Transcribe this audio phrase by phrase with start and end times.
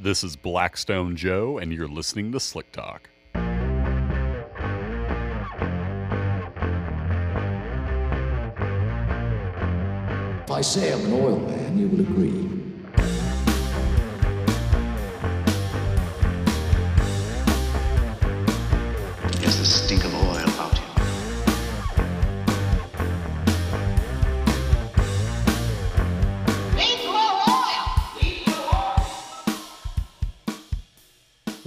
[0.00, 3.10] This is Blackstone Joe, and you're listening to Slick Talk.
[3.34, 3.40] If
[10.52, 12.48] I say I'm an oil man, you will agree.
[19.40, 20.27] There's the stink of oil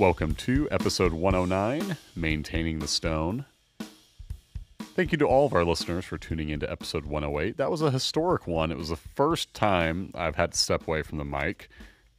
[0.01, 3.45] Welcome to episode 109, Maintaining the Stone.
[4.95, 7.57] Thank you to all of our listeners for tuning into episode 108.
[7.57, 8.71] That was a historic one.
[8.71, 11.69] It was the first time I've had to step away from the mic,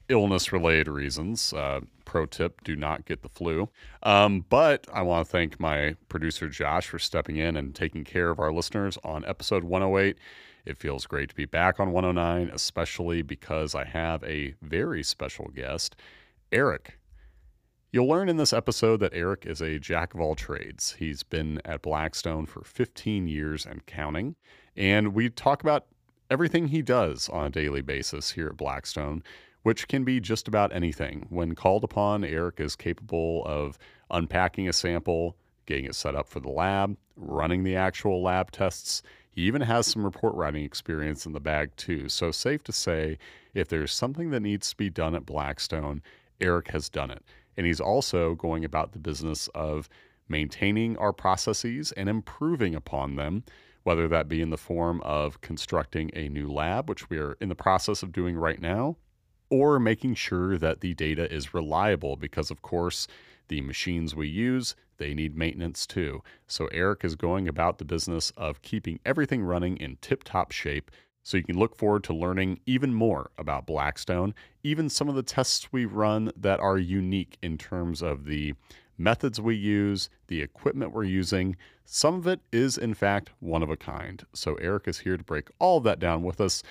[0.09, 1.53] illness related reasons.
[1.53, 3.69] Uh, pro tip do not get the flu.
[4.05, 8.31] Um, but I want to thank my producer Josh for stepping in and taking care
[8.31, 10.17] of our listeners on episode 108.
[10.67, 15.51] It feels great to be back on 109, especially because I have a very special
[15.53, 15.97] guest,
[16.53, 17.01] Erik.
[17.93, 20.97] You'll learn in this episode that Erik is a jack of all trades.
[20.99, 24.35] He's been at Blackstone for 15 years and counting.
[24.75, 25.85] And we talk about
[26.31, 29.23] everything he does on a daily basis here at Blackstone,
[29.63, 31.27] which can be just about anything.
[31.29, 33.79] When called upon, Erik is capable of
[34.11, 39.03] unpacking a sample, getting it set up for the lab, running the actual lab tests.
[39.33, 42.09] He even has some report writing experience in the bag, too.
[42.09, 43.19] So, safe to say,
[43.53, 46.01] if there's something that needs to be done at Blackstone,
[46.41, 47.23] Erik has done it.
[47.57, 49.89] And he's also going about the business of
[50.29, 53.45] maintaining our processes and improving upon them,
[53.83, 57.49] whether that be in the form of constructing a new lab, which we are in
[57.49, 58.97] the process of doing right now,
[59.51, 63.07] or making sure that the data is reliable because, of course,
[63.49, 66.23] the machines we use, they need maintenance too.
[66.47, 70.91] So Erik is going about the business of keeping everything running in tip-top shape
[71.23, 75.23] so you can look forward to learning even more about Blackstone, even some of the
[75.23, 78.55] tests we run that are unique in terms of the
[78.99, 81.57] methods we use, the equipment we're using.
[81.85, 84.25] Some of it is, in fact, one of a kind.
[84.33, 86.63] So Erik is here to break all of that down with us.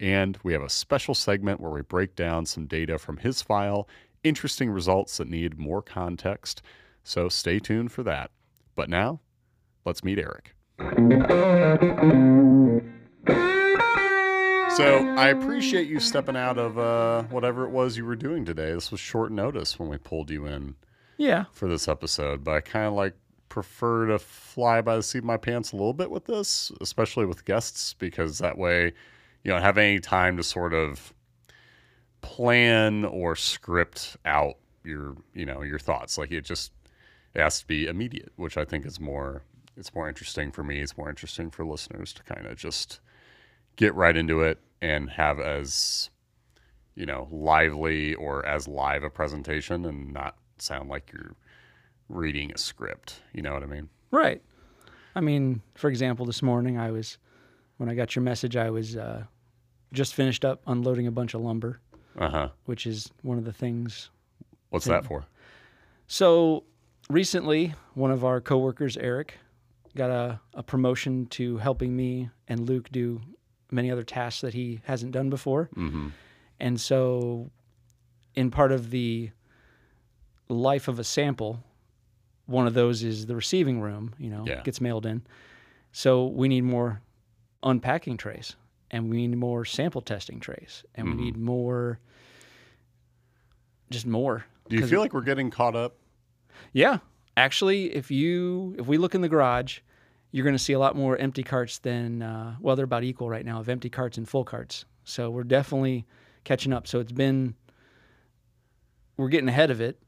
[0.00, 3.88] And we have a special segment where we break down some data from his file,
[4.22, 6.62] interesting results that need more context.
[7.02, 8.30] So stay tuned for that.
[8.76, 9.20] But now,
[9.84, 10.54] let's meet Erik.
[14.78, 18.70] So I appreciate you stepping out of uh, whatever it was you were doing today.
[18.72, 20.76] This was short notice when we pulled you in
[21.16, 21.46] Yeah.
[21.52, 23.14] for this episode, but I kind of like
[23.48, 27.26] prefer to fly by the seat of my pants a little bit with this, especially
[27.26, 28.92] with guests, because that way
[29.42, 31.12] you don't have any time to sort of
[32.20, 36.16] plan or script out your you know your thoughts.
[36.16, 36.70] Like it just
[37.34, 39.42] it has to be immediate, which I think is more
[39.76, 40.78] it's more interesting for me.
[40.80, 43.00] It's more interesting for listeners to kind of just
[43.74, 46.10] get right into it and have as
[46.94, 51.34] you know lively or as live a presentation and not sound like you're
[52.08, 54.42] reading a script you know what i mean Right.
[55.14, 57.18] I mean, for example, this morning I was,
[57.76, 59.24] when I got your message, I was uh,
[59.92, 61.80] just finished up unloading a bunch of lumber,
[62.18, 64.10] uh-huh which is one of the things.
[64.70, 65.26] what's that for
[66.06, 66.64] So
[67.10, 69.34] recently, one of our coworkers, Eric,
[69.94, 73.20] got a, a promotion to helping me and Luke do
[73.70, 75.68] many other tasks that he hasn't done before.
[75.76, 76.08] mm-hmm
[76.60, 77.50] And so,
[78.34, 79.30] in part of the
[80.48, 81.62] life of a sample,
[82.46, 84.62] one of those is the receiving room, you know, Yeah.
[84.62, 85.22] gets mailed in.
[85.92, 87.00] So, we need more
[87.62, 88.56] unpacking trays
[88.90, 91.16] and we need more sample testing trays and Mhm.
[91.16, 91.98] we need more,
[93.90, 94.44] just more.
[94.68, 95.96] do you feel like we're getting caught up
[96.72, 96.98] Yeah.
[97.36, 99.78] Actually, if you, if we look in the garage,
[100.30, 103.28] you're going to see a lot more empty carts than, uh, well, they're about equal
[103.28, 104.84] right now of empty carts and full carts.
[105.04, 106.06] So, we're definitely
[106.44, 106.86] catching up.
[106.86, 107.54] So, it's been,
[109.16, 110.00] we're getting ahead of it.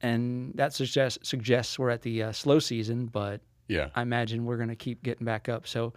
[0.00, 4.56] And that suggests suggests we're at the uh, slow season, but yeah I imagine we're
[4.56, 5.66] going to keep getting back up.
[5.66, 5.92] So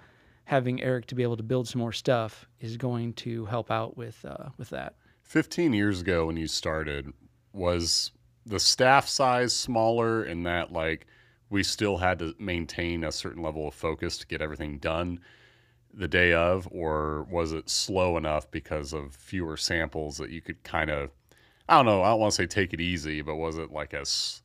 [0.45, 3.97] having Eric to be able to build some more stuff is going to help out
[3.97, 4.95] with uh, with that.
[5.23, 7.11] 15 years ago when you started
[7.51, 8.11] was
[8.45, 11.05] the staff size smaller in that like
[11.49, 15.19] we still had to maintain a certain level of focus to get everything done
[15.93, 20.61] the day of or was it slow enough because of fewer samples that you could
[20.63, 21.09] kind of
[21.69, 23.93] i don't know i don't want to say take it easy but was it like
[23.93, 24.41] as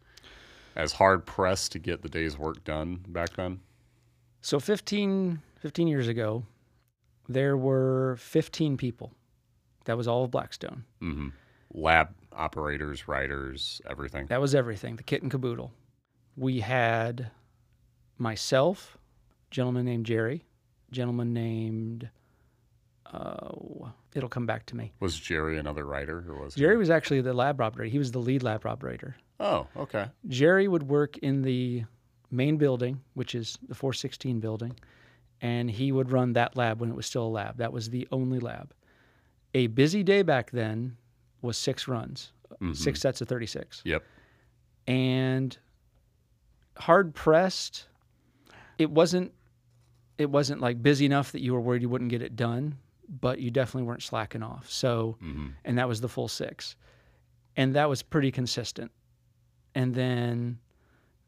[0.77, 3.61] as hard pressed to get the day's work done back then
[4.41, 6.45] So 15, 15 years ago,
[7.29, 9.13] there were 15 people.
[9.85, 10.85] That was all of Blackstone.
[11.01, 11.29] Mm-hmm.
[11.75, 15.71] lab operators writers everything That was everything, the kit and caboodle.
[16.37, 17.31] We had
[18.19, 18.99] myself,
[19.51, 20.45] gentleman named Jerry,
[20.91, 22.09] gentleman named
[23.13, 24.93] Oh, it'll come back to me.
[25.01, 27.91] Was Jerry another writer, or was he- Jerry was actually the lab operator.
[27.91, 29.17] He was the lead lab operator.
[29.39, 30.07] Oh, okay.
[30.29, 31.85] Jerry would work in the
[32.31, 34.75] main building, which is the 416 building,
[35.43, 37.59] and he would run that lab when it was still a lab.
[37.59, 38.73] That was the only lab.
[39.55, 40.97] A busy day back then
[41.43, 42.73] was six runs, mm-hmm.
[42.73, 43.83] six sets of 36.
[43.85, 44.03] Yep.
[44.87, 45.59] And
[46.83, 47.87] hard pressed,
[48.79, 49.33] it wasn't
[50.19, 52.77] it wasn't like busy enough that you were worried you wouldn't get it done,
[53.09, 54.71] but you definitely weren't slacking off.
[54.71, 55.49] So, mm-hmm.
[55.65, 56.77] and that was the full six.
[57.57, 58.91] And that was pretty consistent.
[59.75, 60.59] And then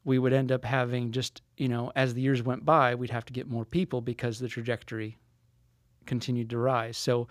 [0.04, 3.24] we would end up having just, you know, as the years went by, we'd have
[3.26, 5.18] to get more people because the trajectory
[6.04, 6.96] continued to rise.
[6.96, 7.28] So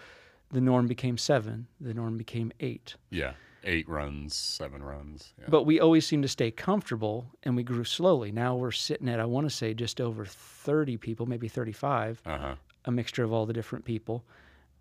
[0.52, 2.96] the norm became seven, the norm became eight.
[3.10, 3.34] Yeah.
[3.66, 5.34] Eight runs, seven runs.
[5.40, 5.46] Yeah.
[5.50, 8.32] But we always seemed to stay comfortable and we grew slowly.
[8.32, 12.38] Now we're sitting at, I want to say, just over 30 people, maybe 35, Uh
[12.38, 12.56] huh.
[12.86, 14.24] a mixture of all the different people.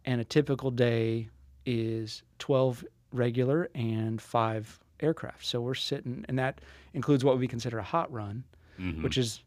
[0.04, 1.28] And a typical day
[1.64, 5.44] is 12 regular and five aircraft.
[5.46, 6.60] So we're sitting, and that
[6.94, 8.44] includes what we consider a hot run,
[8.80, 9.02] Mm-hmm.
[9.02, 9.42] which is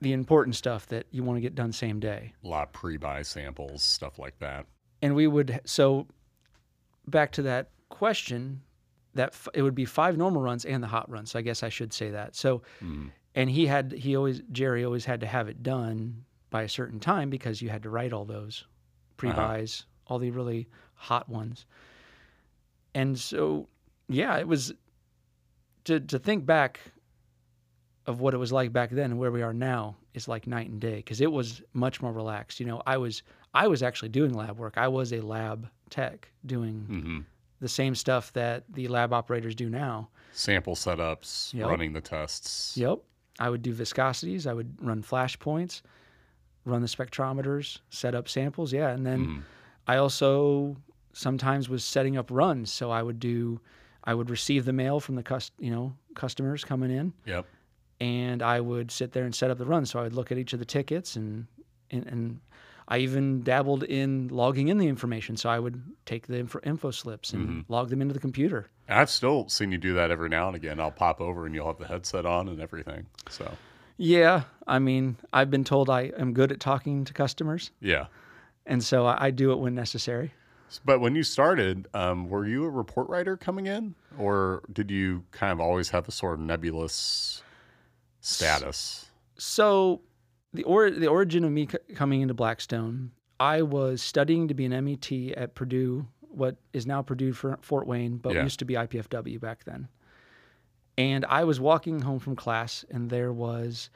[0.00, 2.32] the important stuff that you want to get done same day.
[2.44, 4.66] A lot of pre-buy samples, stuff like that.
[5.00, 6.06] and we would so
[7.06, 8.62] back to that question
[9.14, 11.62] that f- it would be five normal runs and the hot run so i guess
[11.62, 12.62] i should say that so
[13.34, 16.98] and he had he always jerry always had to have it done by a certain
[17.00, 18.64] time because you had to write all those
[19.18, 21.66] pre-buys all the really hot ones
[22.94, 23.68] and so
[24.08, 24.72] yeah it was
[25.84, 26.80] to to think back
[28.06, 30.68] of what it was like back then and where we are now is like night
[30.68, 32.58] and day because it was much more relaxed.
[32.58, 33.22] You know, I was
[33.54, 34.74] I was actually doing lab work.
[34.76, 37.18] I was a lab tech doing Mm-hmm.
[37.60, 40.08] The same stuff that the lab operators do now.
[40.32, 41.68] Sample setups, Yep.
[41.68, 42.76] running the tests.
[42.76, 42.98] Yep.
[43.38, 44.46] I would do viscosities.
[44.46, 45.82] I would run flash points,
[46.64, 48.72] run the spectrometers, set up samples.
[48.72, 49.42] Yeah, and then mm.
[49.86, 50.76] I also
[51.12, 52.72] sometimes was setting up runs.
[52.72, 53.60] So I would do,
[54.04, 57.46] I would receive the mail from the cust, you know, customers coming in, Yep.
[58.00, 59.86] and I would sit there and set up the run.
[59.86, 61.46] So I would look at each of the tickets and
[61.90, 62.40] and, and
[62.90, 65.36] I even dabbled in logging in the information.
[65.36, 68.68] So I would take the info, info slips and log them into the computer.
[68.88, 70.80] I've still seen you do that every now and again.
[70.80, 73.06] I'll pop over and you'll have the headset on and everything.
[73.28, 73.50] So,
[73.96, 78.06] Yeah, I mean, I've been told I am good at talking to customers, yeah.
[78.66, 80.32] and so I, I do it when necessary.
[80.84, 85.24] But when you started, um, were you a report writer coming in, or did you
[85.30, 87.42] kind of always have a sort of nebulous
[88.20, 89.06] status?
[89.36, 90.00] So,
[90.52, 94.64] the or the origin of me c- coming into Blackstone, I was studying to be
[94.66, 98.42] an MET at Purdue, what is now Purdue for Fort Wayne, but Yeah.
[98.44, 99.88] used to be IPFW back then.
[100.98, 103.90] And I was walking home from class, and there was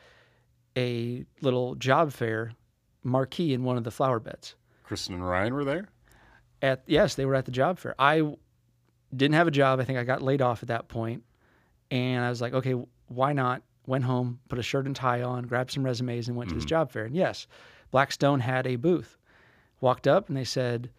[0.76, 2.52] a little job fair
[3.02, 4.54] marquee in one of the flower beds.
[4.84, 5.88] Kristen and Ryan were there.
[6.62, 7.94] at yes, they were at the job fair.
[7.98, 8.22] I
[9.14, 9.80] didn't have a job.
[9.80, 11.22] I think I got laid off at that point,
[11.90, 12.72] and I was like, okay,
[13.08, 13.62] why not?
[13.86, 16.64] Went home, put a shirt and tie on, grabbed some resumes, and went to this
[16.64, 16.68] mm-hmm.
[16.68, 17.04] job fair.
[17.04, 17.46] And yes,
[17.90, 19.18] Blackstone had a booth.
[19.80, 20.90] Walked up and they said,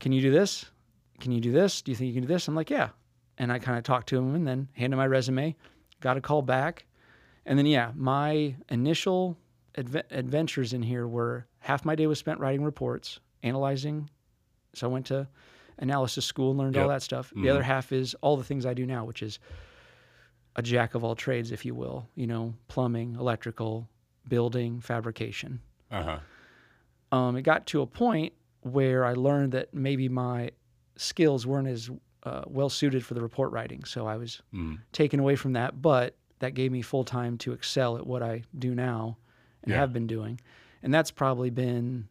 [0.00, 0.66] "Can you do this?
[1.20, 1.82] Can you do this?
[1.82, 2.90] Do you think you can do this?" I'm like, "Yeah."
[3.38, 5.56] And I kind of talked to him and then handed my resume,
[6.00, 6.86] got a call back,
[7.44, 9.36] and then yeah, my initial
[9.76, 14.08] adve- adventures in here were half my day was spent writing reports, analyzing
[14.74, 15.28] so I went to
[15.78, 17.30] analysis school and learned all that stuff.
[17.30, 17.50] The mm-hmm.
[17.50, 19.38] other half is all the things I do now, which is
[20.56, 22.08] a jack of all trades, if you will.
[22.14, 23.88] You know, plumbing, electrical,
[24.28, 25.60] building, fabrication.
[25.90, 26.18] Uh huh.
[27.16, 28.32] Um, it got to a point
[28.62, 30.50] where I learned that maybe my
[30.96, 31.90] skills weren't as
[32.24, 33.82] uh, well suited for the report writing.
[33.84, 34.78] So I was Mm.
[34.92, 38.42] taken away from that, but that gave me full time to excel at what I
[38.58, 39.16] do now
[39.64, 39.78] and Yeah.
[39.78, 40.40] have been doing.
[40.82, 42.08] And that's probably been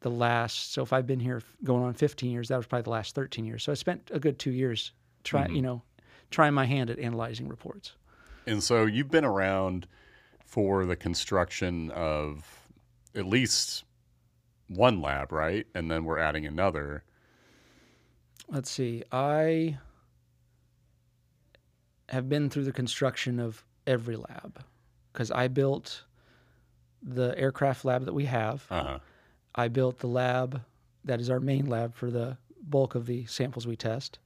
[0.00, 2.90] the last, so if I've been here going on 15 years, that was probably the
[2.90, 3.62] last 13 years.
[3.62, 4.92] So I spent a good two years
[5.24, 5.82] trying, you know,
[6.30, 7.92] trying my hand at analyzing reports.
[8.46, 9.86] And so you've been around
[10.44, 12.66] for the construction of
[13.14, 13.84] at least
[14.68, 15.66] one lab, right?
[15.74, 17.04] And then we're adding another.
[18.48, 19.02] Let's see.
[19.10, 19.78] I
[22.08, 24.62] have been through the construction of every lab
[25.12, 26.04] because I built
[27.02, 28.64] the aircraft lab that we have.
[28.70, 28.98] Uh huh.
[29.54, 30.62] I built the lab
[31.04, 34.18] that is our main lab for the bulk of the samples we test.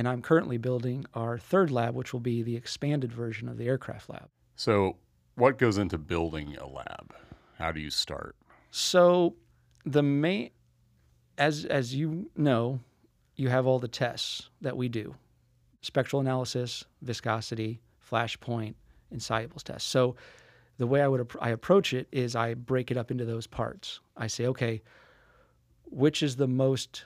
[0.00, 3.66] And I'm currently building our third lab, which will be the expanded version of the
[3.66, 4.30] aircraft lab.
[4.56, 4.96] So,
[5.34, 7.14] what goes into building a lab?
[7.58, 8.34] How do you start?
[8.70, 9.36] So
[9.84, 10.52] the main
[11.36, 12.80] as as you know,
[13.36, 15.16] you have all the tests that we do.
[15.82, 18.76] Spectral analysis, viscosity, flash point,
[19.10, 19.90] and solubles tests.
[19.90, 20.16] So
[20.78, 24.00] the way I would I approach it is I break it up into those parts.
[24.16, 24.80] I say, okay,
[25.84, 27.04] which is the most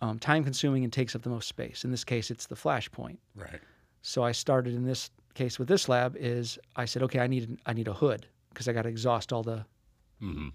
[0.00, 1.84] um, time consuming and takes up the most space.
[1.84, 3.18] In this case, it's the flash point.
[3.34, 3.60] Right.
[4.02, 7.58] So I started in this case with this lab is I said, okay, I need
[7.66, 9.64] I need a hood because I got to exhaust all the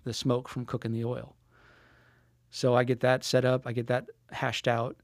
[0.04, 1.36] the smoke from cooking the oil.
[2.50, 4.96] So I get that set up, I get that hashed out,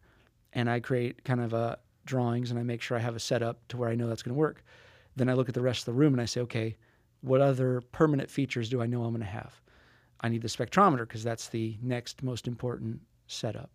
[0.54, 3.68] and I create kind of a drawings and I make sure I have a setup
[3.70, 4.64] to where I know that's going to work.
[5.16, 6.76] Then I look at the rest of the room and I say, okay,
[7.22, 9.62] what other permanent features do I know I'm going to have?
[10.22, 13.70] I need the spectrometer because that's the next most important setup.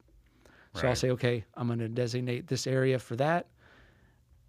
[0.76, 3.46] So I'll say, okay, I'm going to designate this area for that.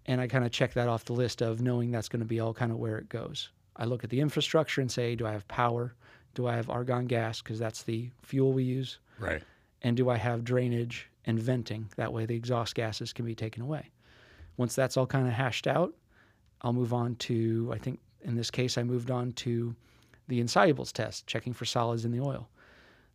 [0.06, 2.40] And I kind of check that off the list of knowing that's going to be
[2.40, 3.50] all kind of where it goes.
[3.76, 5.94] I look at the infrastructure and say, do I have power?
[6.34, 7.42] Do I have argon gas?
[7.42, 8.98] Because that's the fuel we use.
[9.18, 9.42] Right.
[9.82, 11.88] And do I have drainage and venting?
[11.96, 13.90] That way the exhaust gases can be taken away.
[14.56, 15.94] Once that's all kind of hashed out,
[16.62, 19.76] I'll move on to, I think in this case, I moved on to
[20.26, 22.48] the insolubles test, checking for solids in the oil.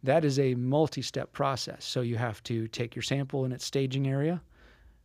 [0.03, 1.85] That is a multi step process.
[1.85, 4.41] So you have to take your sample in its staging area,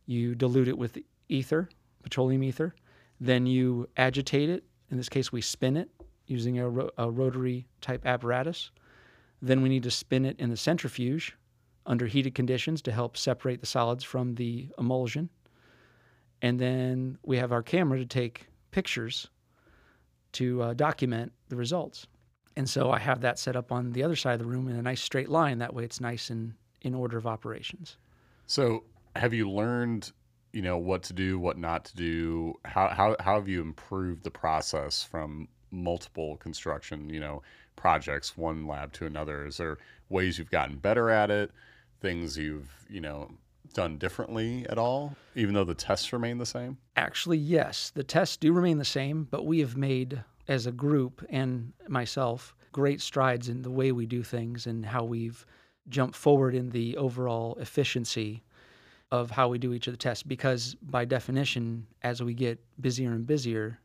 [0.05, 0.97] you dilute it with
[1.29, 1.69] ether,
[2.03, 2.75] petroleum ether,
[3.21, 4.63] then you agitate it.
[4.91, 5.89] In this case, we spin it
[6.27, 8.71] using a, ro- a rotary type apparatus.
[9.41, 11.35] Then we need to spin it in the centrifuge
[11.85, 15.29] under heated conditions to help separate the solids from the emulsion.
[16.41, 19.29] And then we have our camera to take pictures
[20.33, 22.07] to uh, document the results.
[22.55, 24.75] And so I have that set up on the other side of the room in
[24.75, 25.59] a nice straight line.
[25.59, 27.97] That way it's nice and in order of operations.
[28.47, 28.83] So,
[29.15, 30.11] have you learned,
[30.53, 32.55] you know, what to do, what not to do?
[32.65, 37.41] How how how have you improved the process from multiple construction, you know,
[37.75, 39.45] projects, one lab to another?
[39.45, 39.77] Is there
[40.09, 41.51] ways you've gotten better at it?
[42.01, 43.31] Things you've, you know,
[43.73, 46.77] done differently at all, even though the tests remain the same?
[46.95, 51.23] Actually, yes, the tests do remain the same, but we have made, as a group
[51.29, 55.45] and myself, great strides in the way we do things and how we've
[55.87, 58.43] jumped forward in the overall efficiency
[59.11, 60.23] of how we do each of the tests.
[60.23, 63.79] Because by definition, as we get busier and busier,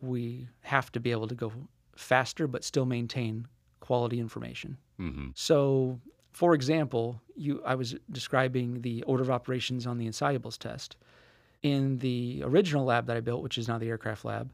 [0.00, 1.52] we have to be able to go
[1.96, 3.46] faster but still maintain
[3.80, 4.78] quality information.
[5.00, 5.28] Mm-hmm.
[5.34, 6.00] So,
[6.32, 10.96] for example, you I was describing the order of operations on the insolubles test.
[11.62, 14.52] In the original lab that I built, which is now the aircraft lab,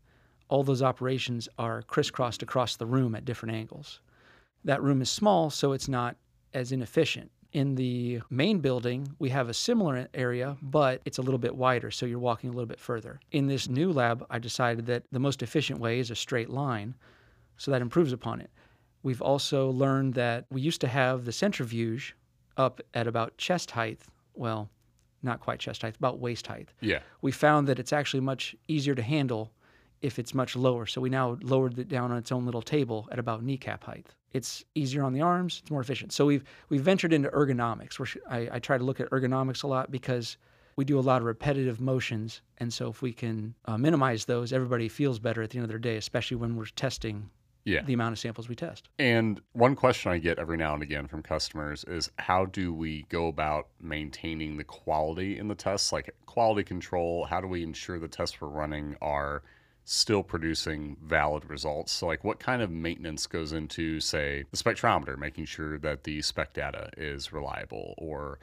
[0.48, 4.00] all those operations are crisscrossed across the room at different angles.
[4.64, 6.16] That room is small, so it's not
[6.52, 7.30] as inefficient.
[7.52, 11.90] In the main building, we have a similar area, but it's a little bit wider,
[11.90, 13.20] so you're walking a little bit further.
[13.30, 16.96] In this new lab, I decided that the most efficient way is a straight line,
[17.56, 18.50] so that improves upon it.
[19.04, 22.16] We've also learned that we used to have the centrifuge
[22.56, 24.00] up at about chest height.
[24.34, 24.68] Well,
[25.22, 26.70] not quite chest height, about waist height.
[26.80, 27.00] Yeah.
[27.22, 29.52] We found that it's actually much easier to handle
[30.04, 30.84] if it's much lower.
[30.86, 34.06] So we now lowered it down on its own little table at about kneecap height.
[34.32, 35.60] It's easier on the arms.
[35.62, 36.12] It's more efficient.
[36.12, 37.98] So we've we've ventured into ergonomics.
[37.98, 40.36] Where I, I try to look at ergonomics a lot because
[40.76, 44.52] we do a lot of repetitive motions, and so if we can uh, minimize those,
[44.52, 47.30] everybody feels better at the end of their day, especially when we're testing
[47.64, 47.82] Yeah.
[47.84, 48.88] the amount of samples we test.
[48.98, 53.06] And one question I get every now and again from customers is how do we
[53.08, 57.24] go about maintaining the quality in the tests, like quality control?
[57.24, 59.44] How do we ensure the tests we're running are
[59.84, 61.92] still producing valid results?
[61.92, 66.22] So, like, what kind of maintenance goes into, say, the spectrometer, making sure that the
[66.22, 68.38] spec data is reliable, or,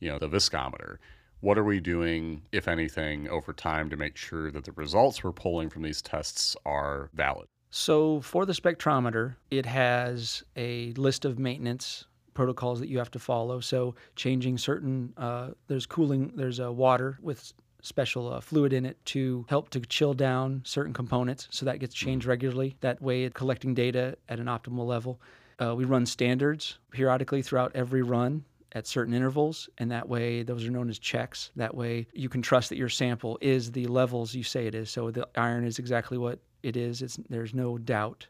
[0.00, 0.98] you know, the viscometer?
[1.40, 5.32] What are we doing, if anything, over time to make sure that the results we're
[5.32, 7.48] pulling from these tests are valid?
[7.70, 13.18] So for the spectrometer, it has a list of maintenance protocols that you have to
[13.18, 13.60] follow.
[13.60, 18.96] So changing certain, uh, there's cooling, there's a water with special uh, fluid in it
[19.04, 21.48] to help to chill down certain components.
[21.50, 22.76] So that gets changed regularly.
[22.80, 25.20] That way, it's collecting data at an optimal level.
[25.60, 30.66] Uh, we run standards periodically throughout every run at certain intervals, and that way those
[30.66, 31.50] are known as checks.
[31.56, 34.90] That way you can trust that your sample is the levels you say it is.
[34.90, 37.02] So the iron is exactly what it is.
[37.02, 38.26] It's there's no doubt.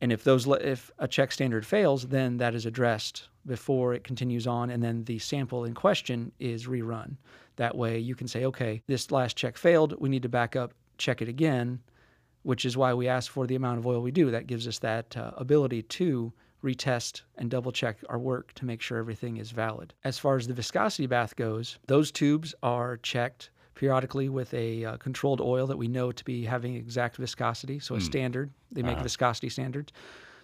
[0.00, 4.02] And if those le- if a check standard fails, then that is addressed before it
[4.02, 7.16] continues on, and then the sample in question is rerun.
[7.56, 9.94] That way you can say, okay, this last check failed.
[9.98, 11.80] We need to back up, check it again,
[12.42, 14.30] which is why we ask for the amount of oil we do.
[14.30, 16.32] That gives us that uh, ability to
[16.62, 19.94] retest and double check our work to make sure everything is valid.
[20.04, 24.96] As far as the viscosity bath goes, those tubes are checked periodically with a uh,
[24.98, 28.50] controlled oil that we know to be having exact viscosity, so a standard.
[28.70, 29.92] They make viscosity standards.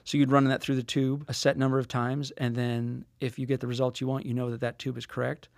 [0.04, 3.38] So you'd run that through the tube a set number of times, and then if
[3.38, 5.48] you get the results you want, you know that that tube is correct.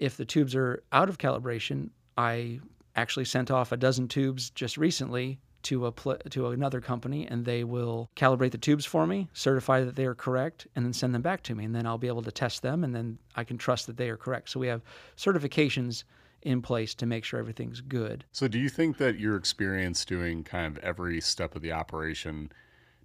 [0.00, 2.60] If the tubes are out of calibration, I
[2.96, 7.44] actually sent off a dozen tubes just recently to a pl- to another company, and
[7.44, 11.14] they will calibrate the tubes for me, certify that they are correct, and then send
[11.14, 13.44] them back to me, and then I'll be able to test them, and then I
[13.44, 14.48] can trust that they are correct.
[14.48, 14.80] So we have
[15.18, 16.04] certifications
[16.40, 18.24] in place to make sure everything's good.
[18.32, 22.50] So, do you think that your experience doing kind of every step of the operation,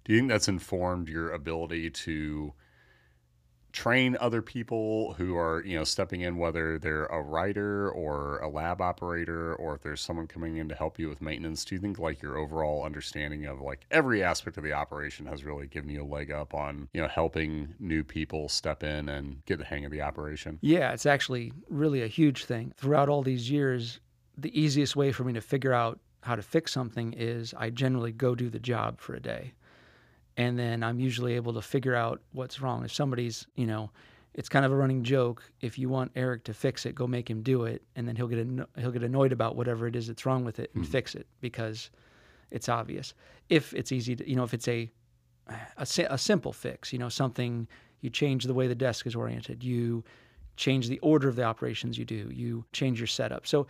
[0.06, 2.54] do you think that's informed your ability to
[3.76, 8.48] train other people who are, you know, stepping in, whether they're a writer or a
[8.48, 11.62] lab operator, or if there's someone coming in to help you with maintenance?
[11.62, 15.44] Do you think like your overall understanding of like every aspect of the operation has
[15.44, 19.44] really given you a leg up on, you know, helping new people step in and
[19.44, 20.58] get the hang of the operation?
[20.62, 22.72] Yeah, it's actually really a huge thing.
[22.78, 24.00] Throughout all these years,
[24.38, 28.12] the easiest way for me to figure out how to fix something is I generally
[28.12, 29.52] go do the job for a day.
[30.36, 32.84] And then I'm usually able to figure out what's wrong.
[32.84, 33.90] If somebody's, you know,
[34.34, 35.42] it's kind of a running joke.
[35.62, 38.28] If you want Erik to fix it, go make him do it, and then he'll
[38.28, 40.90] get anno- he'll get annoyed about whatever it is that's wrong with it and hmm.
[40.90, 41.90] fix it because
[42.50, 43.14] it's obvious.
[43.48, 44.90] If it's easy to, you know, if it's a
[45.48, 47.66] a, a simple fix, you know, something
[48.00, 50.04] you change the way the desk is oriented, you
[50.56, 53.46] change the order of the operations you do, you change your setup.
[53.46, 53.66] So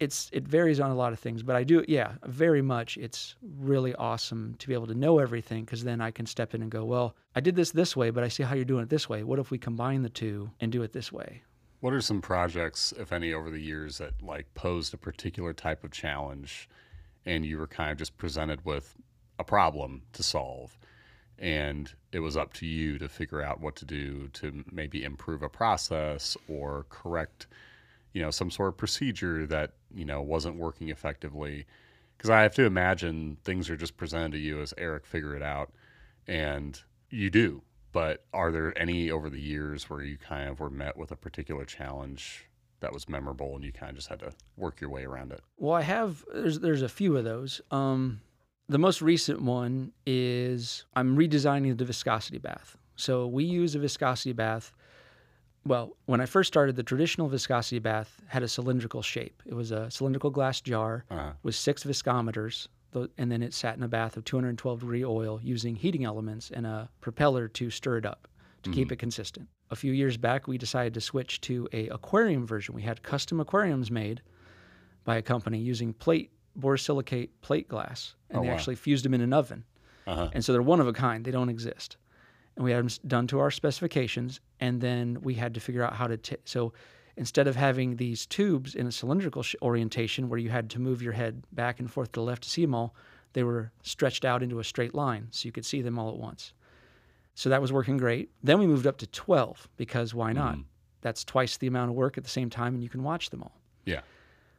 [0.00, 3.36] it's it varies on a lot of things, but I do yeah, very much it's
[3.42, 6.70] really awesome to be able to know everything cuz then I can step in and
[6.70, 9.08] go, well, I did this this way, but I see how you're doing it this
[9.08, 9.22] way.
[9.22, 11.42] What if we combine the two and do it this way?
[11.80, 15.84] What are some projects, if any, over the years that like posed a particular type
[15.84, 16.68] of challenge
[17.24, 18.96] and you were kind of just presented with
[19.38, 20.78] a problem to solve
[21.40, 25.42] and it was up to you to figure out what to do to maybe improve
[25.42, 27.46] a process or correct,
[28.12, 31.66] you know, some sort of procedure that, you know, wasn't working effectively?
[32.16, 35.42] Because I have to imagine things are just presented to you as Erik, figure it
[35.42, 35.72] out.
[36.26, 37.62] And you do.
[37.92, 41.16] But are there any over the years where you kind of were met with a
[41.16, 42.46] particular challenge
[42.80, 45.40] that was memorable and you kind of just had to work your way around it?
[45.56, 47.60] Well, I have there's there's a few of those.
[47.70, 48.20] Um,
[48.68, 52.76] the most recent one is I'm redesigning the viscosity bath.
[52.94, 54.72] So we use a viscosity bath.
[55.66, 59.42] Well, when I first started, the traditional viscosity bath had a cylindrical shape.
[59.44, 61.32] It was a cylindrical glass jar Uh-huh.
[61.42, 62.68] with six viscometers,
[63.18, 66.66] and then it sat in a bath of 212 degree oil using heating elements and
[66.66, 68.26] a propeller to stir it up
[68.62, 69.48] to keep it consistent.
[69.70, 72.74] A few years back, we decided to switch to a aquarium version.
[72.74, 74.22] We had custom aquariums made
[75.04, 78.54] by a company using plate borosilicate plate glass, and Oh, they wow.
[78.54, 79.64] actually fused them in an oven.
[80.06, 80.28] Uh-huh.
[80.32, 81.96] And so they're one of a kind; they don't exist.
[82.56, 85.94] And we had them done to our specifications, and then we had to figure out
[85.94, 86.16] how to.
[86.16, 86.72] T- so
[87.16, 91.02] instead of having these tubes in a cylindrical sh- orientation where you had to move
[91.02, 92.94] your head back and forth to the left to see them all,
[93.32, 96.16] they were stretched out into a straight line, so you could see them all at
[96.16, 96.52] once.
[97.34, 98.30] So that was working great.
[98.42, 100.54] Then we moved up to 12 because why not?
[100.54, 100.62] Mm-hmm.
[101.00, 103.42] That's twice the amount of work at the same time, and you can watch them
[103.42, 103.58] all.
[103.84, 104.00] Yeah.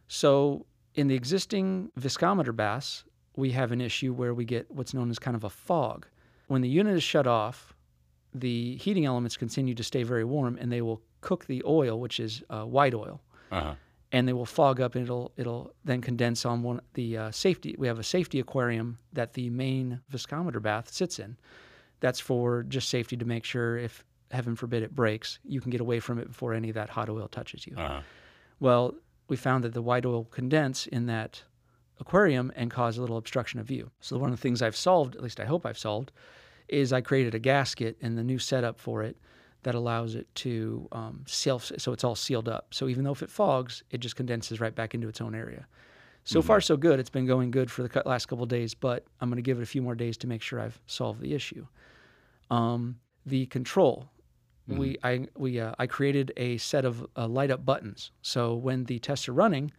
[0.08, 3.04] So in the existing viscometer baths,
[3.36, 6.08] we have an issue where we get what's known as kind of a fog.
[6.48, 7.74] When the unit is shut off,
[8.34, 12.20] the heating elements continue to stay very warm, and they will cook the oil, which
[12.20, 13.76] is uh, white oil, Uh-huh.
[14.12, 17.76] and they will fog up, and it'll it'll then condense on one the uh, safety.
[17.78, 21.38] We have a safety aquarium that the main viscometer bath sits in.
[22.00, 25.82] That's for just safety to make sure if heaven forbid it breaks, you can get
[25.82, 27.76] away from it before any of that hot oil touches you.
[27.78, 28.02] Uh-huh.
[28.60, 28.96] Well,
[29.28, 31.44] we found that the white oil condense in that
[32.00, 33.92] aquarium and cause a little obstruction of view.
[34.00, 36.12] So one of the things I've solved, at least I hope I've solved,
[36.72, 39.18] is I created a gasket and the new setup for it
[39.64, 42.68] that allows it to um, self, so it's all sealed up.
[42.72, 45.68] So even though if it fogs, it just condenses right back into its own area.
[46.24, 47.00] So far, so good.
[47.00, 49.60] It's been going good for the last couple of days, but I'm going to give
[49.60, 51.66] it a few more days to make sure I've solved the issue.
[52.52, 54.08] Um, the control,
[54.68, 58.12] we I we uh, I created a set of uh, light up buttons.
[58.22, 59.72] So when the tests are running,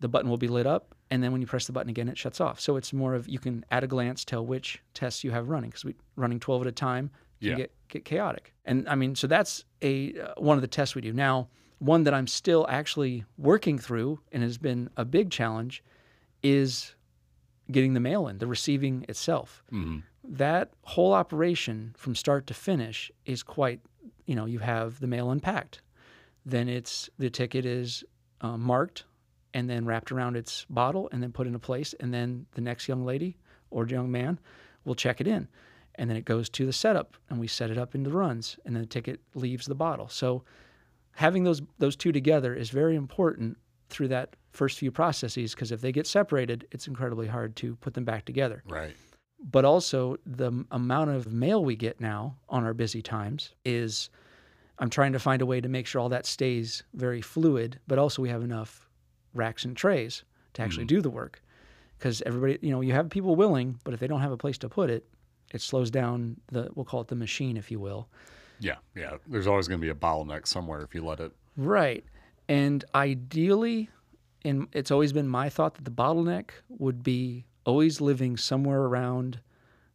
[0.00, 2.18] the button will be lit up, and then when you press the button again, it
[2.18, 2.58] shuts off.
[2.60, 5.70] So it's more of you can at a glance tell which tests you have running
[5.70, 7.56] because we running 12 at a time can Yeah.
[7.56, 8.52] get get chaotic.
[8.64, 11.48] And I mean, so that's a uh, one of the tests we do now.
[11.78, 15.84] One that I'm still actually working through and has been a big challenge
[16.42, 16.94] is
[17.70, 19.62] getting the mail in, the receiving itself.
[20.24, 23.80] That whole operation from start to finish is quite,
[24.26, 25.82] you know, you have the mail unpacked.
[26.44, 28.02] Then it's the ticket is
[28.40, 29.04] uh, marked
[29.56, 31.94] and then wrapped around its bottle and then put into place.
[31.98, 33.38] And then the next young lady
[33.70, 34.38] or young man
[34.84, 35.48] will check it in.
[35.94, 38.76] And then it goes to the setup and we set it up into runs and
[38.76, 40.10] then the ticket leaves the bottle.
[40.10, 40.44] So
[41.14, 43.56] having those those two together is very important
[43.88, 47.94] through that first few processes because if they get separated, it's incredibly hard to put
[47.94, 48.62] them back together.
[48.68, 48.94] Right.
[49.42, 54.10] But also the m- amount of mail we get now on our busy times is
[54.78, 57.98] I'm trying to find a way to make sure all that stays very fluid, but
[57.98, 58.85] also we have enough
[59.36, 60.96] racks and trays to actually hmm.
[60.96, 61.42] do the work.
[61.98, 64.58] because everybody, you know, you have people willing, but if they don't have a place
[64.58, 65.06] to put it,
[65.52, 68.08] it slows down the we'll call it the machine, if you will.
[68.58, 69.16] Yeah, yeah.
[69.26, 71.32] There's always going to be a bottleneck somewhere if you let it.
[71.56, 72.04] Right.
[72.48, 73.90] And ideally,
[74.44, 79.40] and it's always been my thought that the bottleneck would be always living somewhere around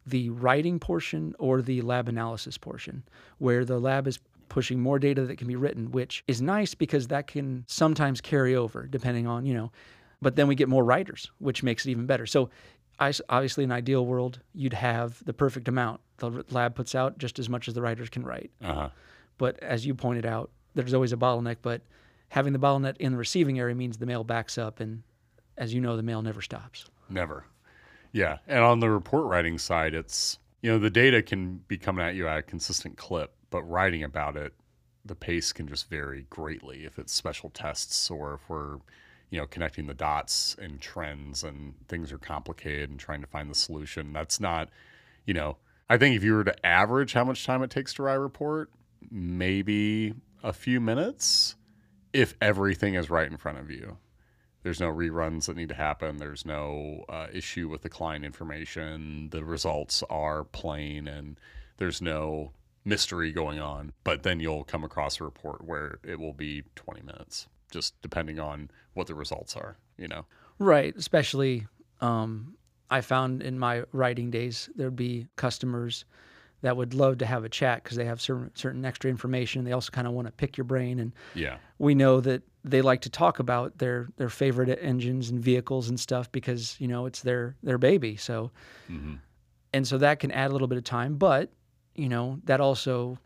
[0.06, 3.04] the writing portion or the lab analysis portion,
[3.38, 4.18] where the lab is
[4.52, 8.54] pushing more data that can be written, which is nice because that can sometimes carry
[8.54, 9.72] over depending on, you know,
[10.20, 12.26] but then we get more writers, which makes it even better.
[12.26, 12.50] So,
[13.00, 16.02] I, obviously, in an ideal world, you'd have the perfect amount.
[16.18, 18.50] The lab puts out just as much as the writers can write.
[18.62, 18.88] Uh huh.
[19.38, 21.56] But as you pointed out, there's always a bottleneck.
[21.62, 21.80] But
[22.28, 25.02] having the bottleneck in the receiving area means the mail backs up, and
[25.56, 26.84] as you know, the mail never stops.
[27.08, 27.46] Never.
[28.12, 28.36] Yeah.
[28.46, 32.14] And on the report writing side, it's, you know, the data can be coming at
[32.14, 34.54] you at a consistent clip, but writing about it,
[35.04, 38.78] the pace can just vary greatly if it's special tests or if we're,
[39.30, 43.50] you know, connecting the dots and trends and things are complicated and trying to find
[43.50, 44.12] the solution.
[44.12, 44.70] That's not,
[45.26, 48.02] you know, I think if you were to average how much time it takes to
[48.02, 48.70] write a report,
[49.10, 51.56] maybe a few minutes
[52.12, 53.98] if everything is right in front of you.
[54.62, 56.18] There's no reruns that need to happen.
[56.18, 59.28] There's no uh, issue with the client information.
[59.30, 61.38] The results are plain and
[61.78, 62.52] there's no
[62.84, 63.92] mystery going on.
[64.04, 68.38] But then you'll come across a report where it will be 20 minutes, just depending
[68.38, 70.26] on what the results are, you know?
[70.58, 70.94] Right.
[70.96, 71.66] Especially,
[72.00, 72.56] um,
[72.90, 76.04] I found in my writing days, there'd be customers
[76.60, 79.64] that would love to have a chat because they have certain, certain extra information.
[79.64, 81.00] They also kind of want to pick your brain.
[81.00, 81.56] And Yeah.
[81.78, 85.98] we know that they like to talk about their, their favorite engines and vehicles and
[85.98, 88.16] stuff because, you know, it's their, their baby.
[88.16, 88.50] So,
[88.86, 89.14] hmm
[89.74, 91.50] and so that can add a little bit of time, but,
[91.94, 93.18] you know, that also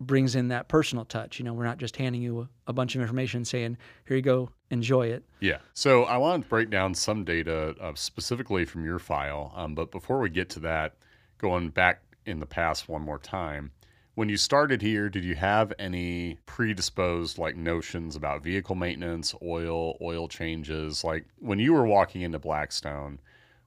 [0.00, 1.38] brings in that personal touch.
[1.38, 3.76] You know, we're not just handing you a, a bunch of information saying,
[4.06, 5.24] here you go, enjoy it.
[5.40, 5.58] Yeah.
[5.74, 9.52] So I want to break down some data uh, specifically from your file.
[9.56, 10.94] Um, but before we get to that,
[11.38, 13.72] going back in the past one more time,
[14.14, 19.96] when you started here, did you have any predisposed like notions about vehicle maintenance, oil,
[20.02, 21.04] oil changes?
[21.04, 23.20] Like when you were walking into Blackstone,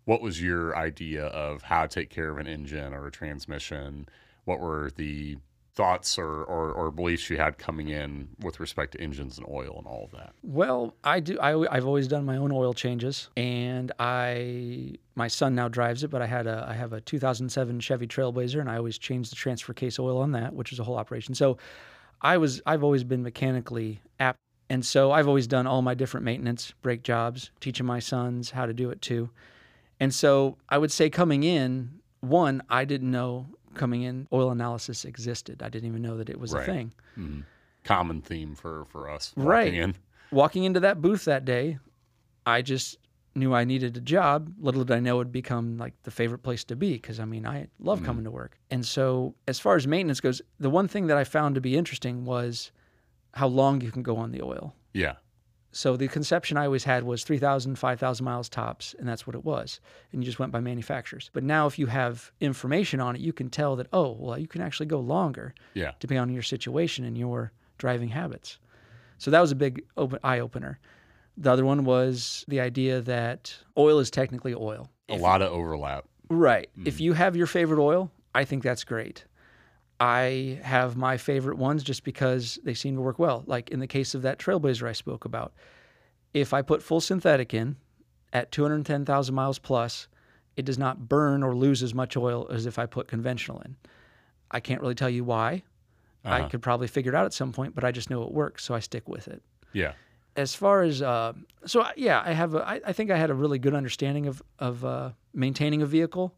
[0.04, 4.10] what was your idea of how to take care of an engine or a transmission?
[4.46, 5.38] What were the
[5.74, 9.76] thoughts or, or, or beliefs you had coming in with respect to engines and oil
[9.78, 10.34] and all of that?
[10.44, 11.40] Well, I do.
[11.40, 16.10] I, I've always done my own oil changes, and I my son now drives it.
[16.10, 19.36] But I had a I have a 2007 Chevy Trailblazer, and I always change the
[19.36, 21.36] transfer case oil on that, which is a whole operation.
[21.36, 21.58] So,
[22.22, 26.26] I was I've always been mechanically apt, and so I've always done all my different
[26.26, 29.30] maintenance brake jobs, teaching my sons how to do it too.
[30.00, 35.06] And so I would say coming in, one I didn't know coming in oil analysis
[35.06, 35.62] existed.
[35.62, 36.64] I didn't even know that it was Right.
[36.64, 36.94] a thing.
[37.18, 37.42] Mm-hmm.
[37.84, 39.74] Common theme for, for us walking Right.
[39.74, 39.96] in.
[40.32, 41.80] walking into that booth that day,
[42.46, 42.98] I just
[43.36, 44.54] knew I needed a job.
[44.60, 47.26] Little did I know it would become like the favorite place to be because I
[47.26, 48.06] mean, I love mm-hmm.
[48.06, 48.58] coming to work.
[48.70, 51.78] And so, as far as maintenance goes, the one thing that I found to be
[51.78, 52.72] interesting was
[53.34, 54.76] how long you can go on the oil.
[54.94, 55.16] Yeah.
[55.74, 59.46] So, the conception I always had was 3,000, 5,000 miles tops, and that's what it
[59.46, 59.80] was.
[60.12, 61.30] And you just went by manufacturers.
[61.32, 64.48] But now, if you have information on it, you can tell that, oh, well, you
[64.48, 65.92] can actually go longer Yeah.
[66.00, 68.60] depending on your situation and your driving habits.
[69.18, 70.80] So that was a big open, eye opener.
[71.38, 74.90] The other one was the idea that oil is technically oil.
[75.10, 76.06] A lot of overlap.
[76.30, 76.70] Right.
[76.86, 77.02] If mm.
[77.02, 79.26] you have your favorite oil, I think that's great.
[80.02, 83.44] I have my favorite ones just because they seem to work well.
[83.46, 85.54] Like in the case of that Trailblazer I spoke about,
[86.34, 87.76] if I put full synthetic in
[88.34, 90.08] at 210,000 miles plus,
[90.58, 93.76] it does not burn or lose as much oil as if I put conventional in.
[94.50, 95.62] I can't really tell you why.
[96.26, 96.50] I Uh-huh.
[96.50, 98.74] could probably figure it out at some point, but I just know it works, so
[98.74, 99.94] I stick with it Yeah.
[100.36, 101.34] as far as uh,
[101.66, 104.42] so yeah, I have a, I, I think I had a really good understanding of
[104.58, 106.34] of uh, maintaining a vehicle.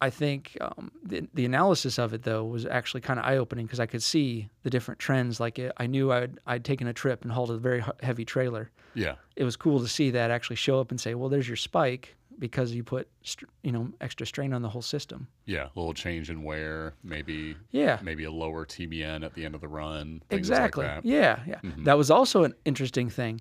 [0.00, 3.66] I think um, the the analysis of it though was actually kind of eye opening
[3.66, 5.40] because I could see the different trends.
[5.40, 8.70] Like it, I knew I'd I'd taken a trip and hauled a very heavy trailer.
[8.94, 9.14] Yeah.
[9.36, 12.16] It was cool to see that actually show up and say, well, there's your spike
[12.38, 15.28] because you put str- you know extra strain on the whole system.
[15.46, 15.66] Yeah.
[15.66, 17.98] A little change in wear, maybe Yeah.
[18.02, 20.20] maybe a lower TBN at the end of the run.
[20.30, 20.84] Exactly.
[20.84, 21.08] Like that.
[21.08, 21.60] Yeah, yeah.
[21.78, 23.40] That was also an interesting thing.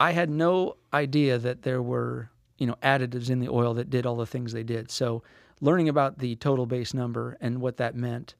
[0.00, 4.06] I had no idea that there were, you know, additives in the oil that did
[4.06, 4.90] all the things they did.
[4.90, 5.22] So,
[5.60, 8.34] learning about the total base number and what that meant,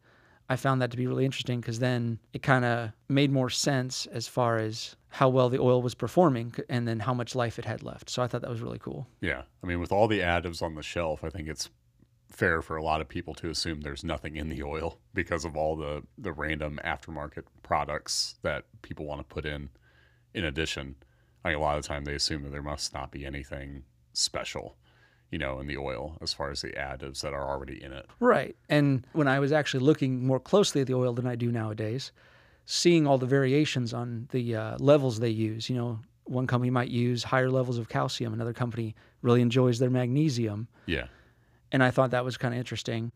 [0.49, 4.07] I found that to be really interesting because then it kind of made more sense
[4.07, 7.65] as far as how well the oil was performing and then how much life it
[7.65, 8.11] had left.
[8.11, 9.07] So, I thought that was really cool.
[9.21, 9.43] Yeah.
[9.63, 11.71] I mean, with all the additives on the shelf, I think it's
[12.31, 15.57] fair for a lot of people to assume there's nothing in the oil because of
[15.57, 19.71] all the, the random aftermarket products that people want to put in
[20.35, 20.97] in addition.
[21.45, 23.85] I think a lot of the time they assume that there must not be anything
[24.13, 24.77] special.
[25.31, 28.07] You know, in the oil as far as the additives that are already in it.
[28.19, 28.57] Right.
[28.69, 32.13] And when I was actually looking more closely at the oil than I do nowadays,
[32.67, 36.89] seeing all the variations on the uh, levels they use, you know, one company might
[36.89, 40.69] use higher levels of calcium, another company really enjoys their magnesium.
[40.87, 41.07] Yeah.
[41.73, 43.13] And I thought that was kind of interesting.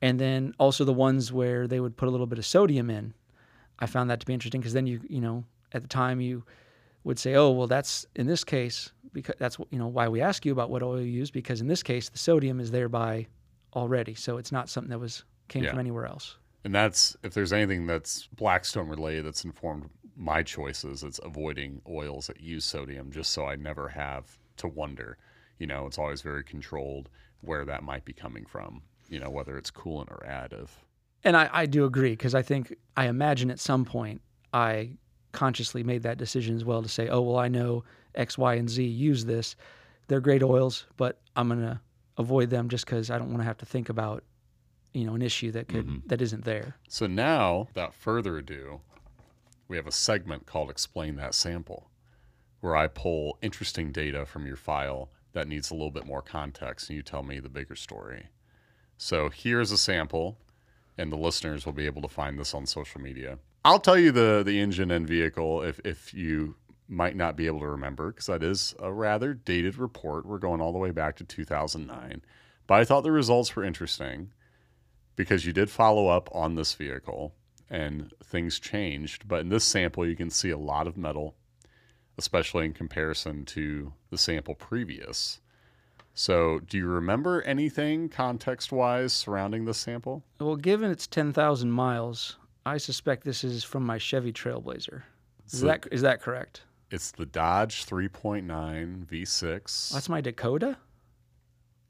[0.00, 3.14] And then also the ones where they would put a little bit of sodium in.
[3.78, 6.44] I found that to be interesting because then you, you know, at the time you
[7.08, 10.44] would say, oh, well, that's in this case, because that's, you know, why we ask
[10.44, 13.26] you about what oil you use, because in this case, the sodium is thereby
[13.74, 14.14] already.
[14.14, 15.70] So it's not something that was came Yeah.
[15.70, 16.36] from anywhere else.
[16.64, 22.26] And that's if there's anything that's Blackstone related that's informed my choices, it's avoiding oils
[22.26, 25.16] that use sodium just so I never have to wonder.
[25.58, 27.08] You know, it's always very controlled
[27.40, 30.68] where that might be coming from, you know, whether it's coolant or additive.
[31.24, 34.20] And I, I do agree because I think I imagine at some point
[34.52, 34.90] I
[35.32, 38.68] consciously made that decision as well to say, oh well, I know X, Y, and
[38.68, 39.56] Z use this.
[40.08, 41.80] They're great oils, but I'm gonna
[42.16, 44.24] avoid them just because I don't want to have to think about,
[44.92, 46.06] you know, an issue that could mm-hmm.
[46.06, 46.76] that isn't there.
[46.88, 48.80] So now, without further ado,
[49.68, 51.90] we have a segment called Explain That Sample,
[52.60, 56.88] where I pull interesting data from your file that needs a little bit more context
[56.88, 58.28] and you tell me the bigger story.
[58.96, 60.38] So here's a sample,
[60.96, 63.38] and the listeners will be able to find this on social media.
[63.64, 66.56] I'll tell you the, the engine and vehicle if, if you
[66.88, 70.24] might not be able to remember, because that is a rather dated report.
[70.24, 72.22] We're going all the way back to 2009.
[72.66, 74.32] But I thought the results were interesting
[75.16, 77.34] because you did follow up on this vehicle
[77.68, 79.28] and things changed.
[79.28, 81.34] But in this sample, you can see a lot of metal,
[82.16, 85.40] especially in comparison to the sample previous.
[86.14, 90.24] So, do you remember anything context wise surrounding this sample?
[90.40, 92.36] Well, given it's ten thousand miles,
[92.68, 95.02] I suspect this is from my Chevy Trailblazer.
[95.46, 96.62] Is So- that is that correct?
[96.90, 100.76] It's the Dodge 3.9 V6, That's my Dakota.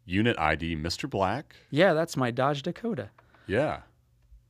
[0.04, 1.08] unit ID Mr.
[1.10, 1.54] Black.
[1.70, 3.10] Yeah, that's my Dodge Dakota.
[3.46, 3.82] Yeah.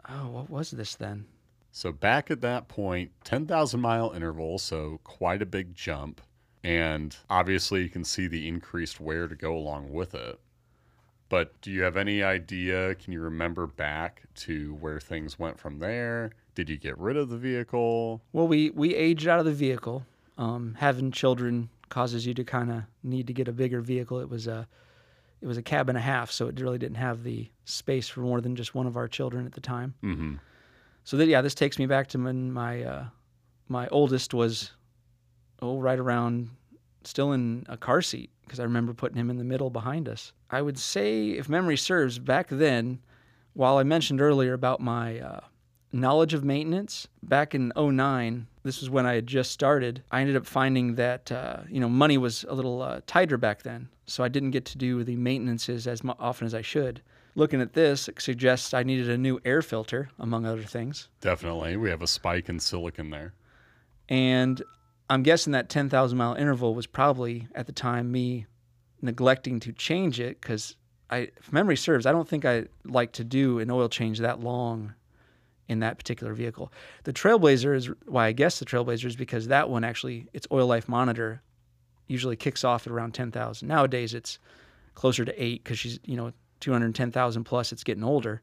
[0.08, 1.26] Oh, what was this then?
[1.70, 6.20] So back at that point, 10,000 mile interval, so quite a big jump.
[6.64, 10.40] And obviously, you can see the increased wear to go along with it.
[11.28, 12.94] But do you have any idea?
[12.94, 16.30] Can you remember back to where things went from there?
[16.54, 18.22] Did you get rid of the vehicle?
[18.32, 20.06] Well, we we aged out of the vehicle.
[20.38, 24.20] Um, having children causes you to kind of need to get a bigger vehicle.
[24.20, 24.66] It was a
[25.40, 28.20] it was a cab and a half, so it really didn't have the space for
[28.20, 29.94] more than just one of our children at the time.
[30.02, 30.34] Mm-hmm.
[31.04, 33.04] So that yeah, this takes me back to when my uh,
[33.68, 34.72] my oldest was
[35.60, 36.50] oh right around
[37.04, 40.32] still in a car seat because I remember putting him in the middle behind us.
[40.50, 43.00] I would say, if memory serves, back then,
[43.52, 45.40] while I mentioned earlier about my uh,
[45.92, 50.02] knowledge of maintenance, back in 09, this was when I had just started.
[50.10, 53.62] I ended up finding that uh, you know money was a little uh, tighter back
[53.62, 57.02] then, so I didn't get to do the maintenances as often as I should.
[57.34, 61.08] Looking at this, it suggests I needed a new air filter, among other things.
[61.20, 61.76] Definitely.
[61.76, 63.34] We have a spike in silicon there.
[64.08, 64.60] And
[65.10, 68.46] I'm guessing that 10,000 mile interval was probably at the time me
[69.00, 70.76] neglecting to change it because
[71.10, 74.40] I, if memory serves, I don't think I like to do an oil change that
[74.40, 74.94] long
[75.68, 76.72] in that particular vehicle.
[77.04, 80.66] The Trailblazer is why I guess the Trailblazer is because that one actually, its oil
[80.66, 81.42] life monitor
[82.06, 83.66] usually kicks off at around 10,000.
[83.66, 84.38] Nowadays it's
[84.94, 88.42] closer to eight because she's, you know, 210,000 plus, it's getting older.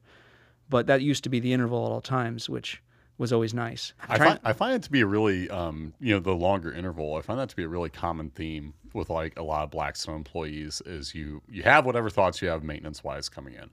[0.68, 2.82] But that used to be the interval at all times, which
[3.18, 3.92] was always nice.
[4.08, 7.14] I find, I find it to be a really, um, you know, the longer interval.
[7.14, 10.16] I find that to be a really common theme with like a lot of Blackstone
[10.16, 10.82] employees.
[10.84, 13.70] Is you you have whatever thoughts you have maintenance wise coming in,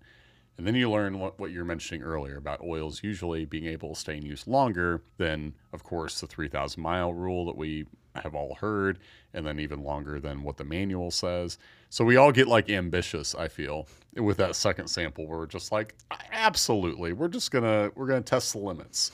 [0.57, 3.99] and then you learn what, what you're mentioning earlier about oils usually being able to
[3.99, 8.55] stay in use longer than, of course, the 3,000 mile rule that we have all
[8.55, 8.99] heard,
[9.33, 11.57] and then even longer than what the manual says.
[11.89, 13.33] So we all get like ambitious.
[13.33, 15.95] I feel with that second sample, where we're just like,
[16.31, 19.11] absolutely, we're just gonna we're gonna test the limits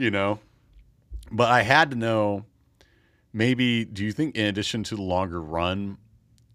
[0.00, 0.40] you know.
[1.30, 2.46] But I had to know
[3.32, 5.98] maybe do you think in addition to the longer run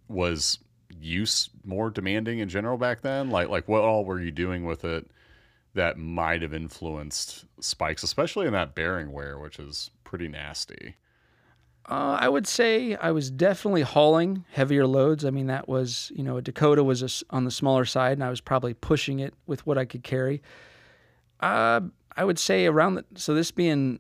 [0.08, 0.60] was
[1.00, 3.30] use more demanding in general back then?
[3.30, 5.10] Like like what all were you doing with it
[5.76, 10.96] that might have influenced spikes, especially in that bearing wear, which is pretty nasty.
[11.88, 15.24] Uh, I would say I was definitely hauling heavier loads.
[15.24, 18.24] I mean, that was, you know, a Dakota was a on the smaller side, and
[18.24, 20.42] I was probably pushing it with what I could carry.
[21.42, 21.82] Uh,
[22.18, 24.00] I would say around the, so this being,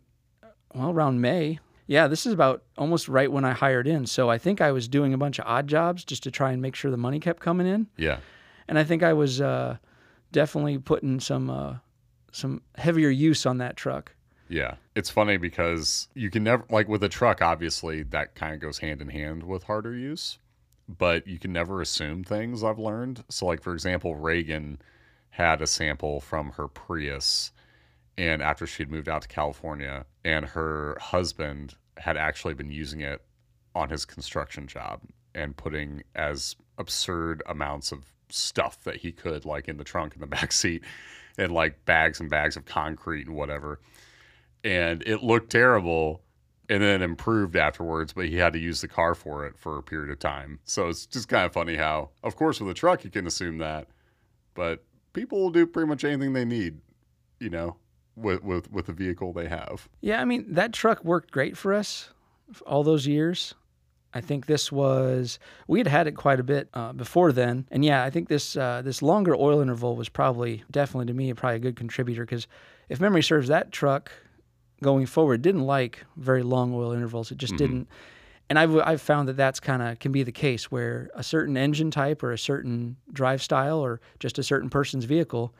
[0.73, 1.59] well, around May.
[1.87, 4.05] Yeah, this is about almost right when I hired in.
[4.07, 6.61] So I think I was doing a bunch of odd jobs just to try and
[6.61, 7.87] make sure the money kept coming in.
[7.97, 8.19] Yeah.
[8.67, 9.77] And I think I was uh,
[10.31, 11.75] definitely putting some uh,
[12.31, 14.15] some heavier use on that truck.
[14.49, 14.75] Yeah.
[14.95, 18.79] It's funny because you can never like with a truck obviously that kind of goes
[18.79, 20.39] hand in hand with harder use.
[20.87, 22.63] but you can never assume things.
[22.63, 23.23] I've learned.
[23.29, 24.79] So, like for example, Reagan
[25.29, 27.51] had a sample from her Prius,
[28.17, 33.21] and after she'd moved out to California, and her husband had actually been using it
[33.73, 35.01] on his construction job
[35.33, 40.21] and putting as absurd amounts of stuff that he could, like in the trunk in
[40.21, 40.83] the back seat,
[41.37, 43.79] and like bags and bags of concrete and whatever.
[44.63, 46.21] And it looked terrible
[46.69, 49.83] and then improved afterwards, but he had to use the car for it for a
[49.83, 50.59] period of time.
[50.63, 53.59] So it's just kind of funny how, of course, with a truck, you can assume
[53.59, 53.87] that,
[54.55, 56.79] but people will do pretty much anything they need,
[57.39, 57.75] you know,
[58.15, 59.87] with, with, with the vehicle they have.
[60.01, 62.09] Yeah, I mean that truck worked great for us
[62.51, 63.55] for all those years.
[64.13, 67.83] I think this was we had had it quite a bit uh, before then, and
[67.83, 71.57] yeah, I think this uh, this longer oil interval was probably definitely to me probably
[71.57, 72.47] a good contributor because
[72.87, 74.11] if memory serves, that truck
[74.81, 77.31] going forward didn't like very long oil intervals.
[77.31, 77.87] It just didn't.
[78.49, 81.57] And I've I've found that that's kind of can be the case where a certain
[81.57, 85.53] engine type or a certain drive style or just a certain person's vehicle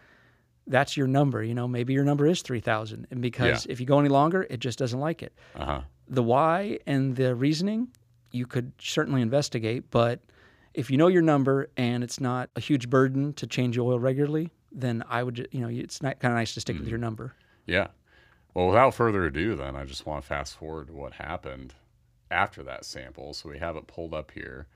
[0.67, 1.43] that's your number.
[1.43, 3.08] You know, maybe your number is 3,000.
[3.12, 3.71] And because Yeah.
[3.71, 5.34] if you go any longer, it just doesn't like it.
[5.56, 5.82] Uh huh.
[6.08, 7.89] The why and the reasoning,
[8.32, 9.89] you could certainly investigate.
[9.91, 10.21] But
[10.73, 13.99] if you know your number and it's not a huge burden to change your oil
[13.99, 17.34] regularly, then I would, you know, it's kind of nice to stick with your number.
[17.65, 17.88] Yeah.
[18.54, 21.73] Well, without further ado, then I just want to fast forward to what happened
[22.32, 23.34] after that sample.
[23.34, 24.67] So we have it pulled up here.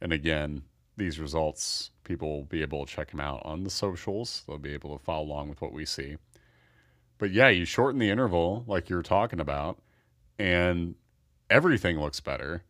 [0.00, 0.62] And again,
[0.96, 4.42] these results, people will be able to check them out on the socials.
[4.46, 6.16] They'll be able to follow along with what we see.
[7.18, 9.78] But yeah, you shorten the interval like you're talking about,
[10.38, 10.94] and
[11.50, 12.62] everything looks better.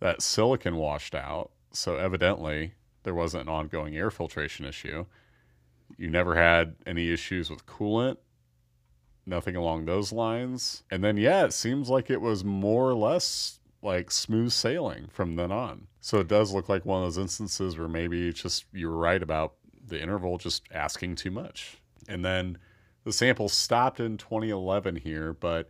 [0.00, 1.50] That silicon washed out.
[1.72, 5.06] So evidently, there wasn't an ongoing air filtration issue.
[5.96, 8.16] You never had any issues with coolant
[9.26, 10.82] nothing along those lines.
[10.90, 15.36] And then, yeah, it seems like it was more or less like smooth sailing from
[15.36, 15.86] then on.
[16.00, 18.96] So it does look like one of those instances where maybe it's just you were
[18.96, 19.54] right about
[19.86, 21.78] the interval just asking too much.
[22.08, 22.58] And then
[23.04, 25.68] the sample stopped in 2011 here, but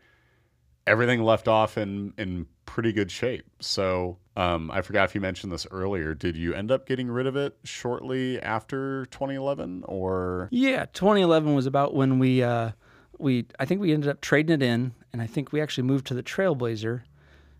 [0.86, 3.46] everything left off in in pretty good shape.
[3.60, 6.14] So um, I forgot if you mentioned this earlier.
[6.14, 11.66] Did you end up getting rid of it shortly after 2011, or Yeah, 2011 was
[11.66, 12.70] about when we uh,
[13.18, 16.06] we I think we ended up trading it in, and I think we actually moved
[16.08, 17.02] to the Trailblazer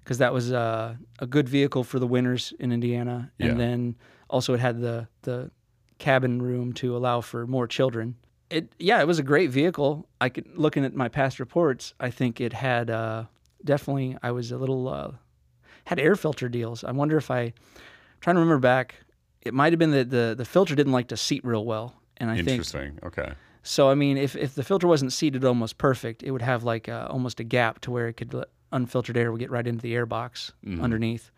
[0.05, 3.55] because that was uh, a good vehicle for the winters in Indiana, and Yeah.
[3.57, 3.97] then
[4.29, 5.51] also it had the the
[5.99, 8.17] cabin room to allow for more children.
[8.49, 10.09] It yeah, it was a great vehicle.
[10.21, 13.25] I could looking at my past reports, I think it had uh,
[13.65, 14.17] definitely.
[14.23, 15.13] I was a little uh,
[15.85, 16.83] had air filter deals.
[16.85, 17.53] I wonder if I
[18.21, 18.95] trying to remember back.
[19.43, 22.31] It might have been that the the filter didn't like to seat real well, and
[22.31, 22.99] I think interesting?
[23.05, 23.33] Okay.
[23.63, 26.89] so I mean, if if the filter wasn't seated almost perfect, it would have like
[26.89, 28.35] a, almost a gap to where it could
[28.73, 30.83] unfiltered air would get right into the air box mm-hmm.
[30.83, 31.31] underneath.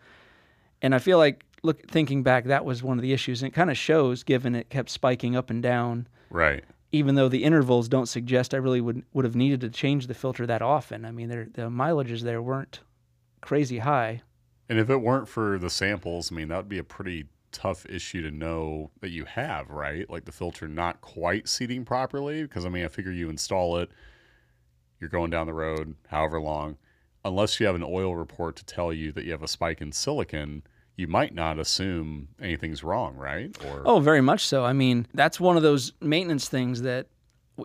[0.81, 3.55] And I feel like look thinking back, that was one of the issues, and it
[3.55, 6.07] kind of shows given it kept spiking up and down.
[6.29, 6.63] Right.
[6.91, 10.13] Even though the intervals don't suggest I really would would have needed to change the
[10.13, 11.05] filter that often.
[11.05, 12.81] I mean, there- the mileages there weren't
[13.41, 14.21] crazy high.
[14.69, 17.85] And if it weren't for the samples, I mean, that would be a pretty tough
[17.87, 20.09] issue to know that you have, right?
[20.09, 22.43] Like the filter not quite seating properly.
[22.43, 23.91] Because, I mean, I figure you install it,
[24.99, 26.77] you're going down the road however long,
[27.25, 29.91] unless you have an oil report to tell you that you have a spike in
[29.91, 30.63] silicon,
[30.95, 33.55] you might not assume anything's wrong, right?
[33.65, 34.63] Or, Oh, very much so.
[34.63, 37.07] I mean, that's one of those maintenance things that,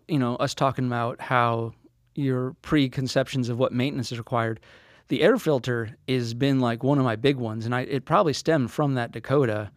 [0.07, 1.73] you know, us talking about how
[2.15, 4.61] your preconceptions of what maintenance is required.
[5.09, 8.33] The air filter has been like one of my big ones, and I it probably
[8.33, 9.71] stemmed from that Dakota,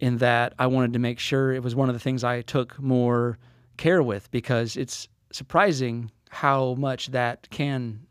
[0.00, 2.78] in that I wanted to make sure it was one of the things I took
[2.80, 3.38] more
[3.76, 8.05] care with because it's surprising how much that can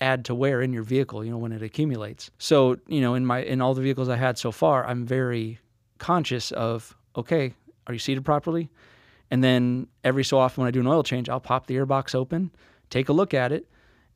[0.00, 2.30] add to wear in your vehicle, you know, when it accumulates.
[2.38, 5.58] So, you know, in my in all the vehicles I had so far, I'm very
[5.98, 7.54] conscious of okay,
[7.86, 8.70] are you seated properly?
[9.30, 12.14] And then every so often when I do an oil change, I'll pop the airbox
[12.14, 12.50] open,
[12.88, 13.68] take a look at it,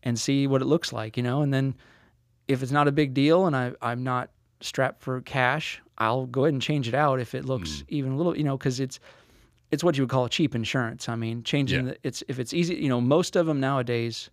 [0.03, 1.75] and see what it looks like, you know, and then
[2.49, 6.45] if it's not a big deal and I, I'm not strapped for cash, I'll go
[6.45, 7.85] ahead and change it out if it looks mm.
[7.89, 8.99] even a little, you know, because it's
[9.71, 11.09] it's what you would call a cheap insurance.
[11.09, 11.93] I mean, changing Yeah.
[11.93, 14.31] the, it's if it's easy, you know, most of them nowadays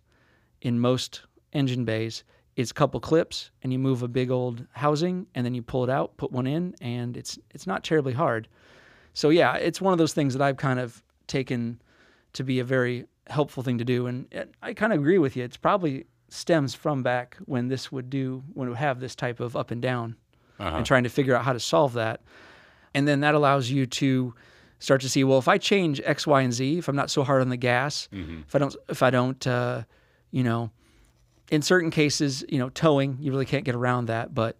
[0.60, 1.22] in most
[1.52, 2.24] engine bays,
[2.56, 5.84] it's a couple clips and you move a big old housing and then you pull
[5.84, 8.48] it out, put one in, and it's it's not terribly hard.
[9.14, 11.80] So yeah, it's one of those things that I've kind of taken
[12.34, 14.26] to be a very helpful thing to do, and
[14.62, 15.44] I kind of agree with you.
[15.44, 19.38] It's probably stems from back when this would do when it would have this type
[19.40, 20.16] of up and down,
[20.76, 22.20] and trying to figure out how to solve that,
[22.94, 24.34] and then that allows you to
[24.78, 27.22] start to see well if I change X, Y, and Z, if I'm not so
[27.22, 28.08] hard on the gas,
[28.46, 29.82] if I don't if I don't uh,
[30.30, 30.70] you know
[31.52, 34.56] in certain cases, you know, towing, you really can't get around that, but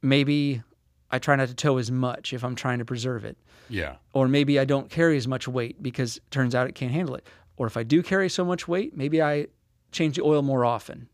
[0.00, 0.62] maybe
[1.10, 3.36] I try not to tow as much if I'm trying to preserve it.
[3.68, 3.96] Yeah.
[4.14, 7.14] Or maybe I don't carry as much weight because it turns out it can't handle
[7.14, 7.26] it.
[7.58, 9.48] Or if I do carry so much weight, maybe I
[9.92, 11.10] change the oil more often.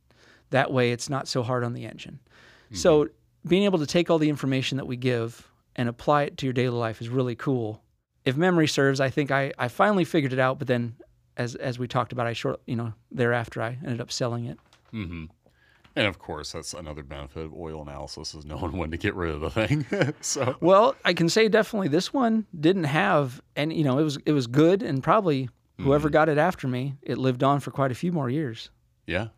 [0.51, 2.21] That way it's not so hard on the engine.
[2.69, 2.77] Hmm.
[2.77, 3.09] So
[3.49, 6.53] being able to take all the information that we give and apply it to your
[6.53, 7.83] daily life is really cool.
[8.25, 10.95] If memory serves, I think I, I finally figured it out, but then
[11.37, 14.59] as as we talked about, I short you know, thereafter I ended up selling it.
[14.93, 19.35] And of course, that's another benefit of oil analysis is knowing when to get rid
[19.35, 19.87] of the thing.
[20.21, 24.19] so, Well, I can say definitely this one didn't have and you know, it was
[24.25, 25.49] it was good and probably
[25.81, 28.71] whoever got it after me, it lived on for quite a few more years.
[29.07, 29.29] yeah.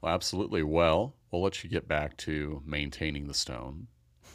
[0.00, 0.62] Well, absolutely.
[0.62, 3.86] Well, we'll let you get back to maintaining the stone,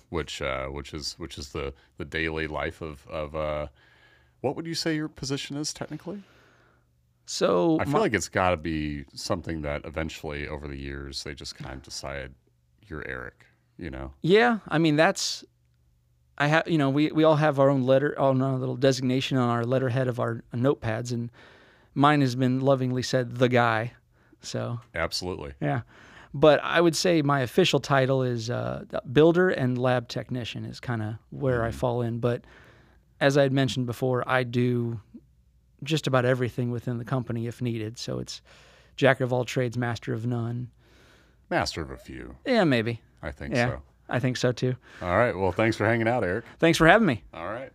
[0.09, 3.67] which uh, which is which is the the daily life of of uh,
[4.41, 6.21] what would you say your position is technically?
[7.25, 11.23] So I feel my- like it's got to be something that eventually, over the years,
[11.23, 12.33] they just kind of decide
[12.87, 13.45] you're Erik.
[13.77, 14.13] You know?
[14.21, 15.43] Yeah, I mean that's
[16.37, 19.37] I have you know we we all have our own letter on our little designation
[19.37, 21.29] on our letterhead of our notepads and
[21.93, 23.93] mine has been lovingly said the guy.
[24.41, 25.53] So, Absolutely.
[25.61, 25.81] yeah.
[26.33, 31.01] But I would say my official title is uh, builder and lab technician is kind
[31.01, 32.19] of where I fall in.
[32.19, 32.43] But
[33.19, 34.99] as I had mentioned before, I do
[35.83, 37.97] just about everything within the company if needed.
[37.97, 38.41] So it's
[38.95, 40.69] jack of all trades, master of none.
[41.49, 43.01] Master of a few, Yeah, maybe.
[43.21, 43.81] I think Yeah, so.
[44.09, 44.75] I think so too.
[45.01, 45.35] All right.
[45.35, 46.45] Well, thanks for hanging out, Erik.
[46.59, 47.23] Thanks for having me.
[47.33, 47.71] All right.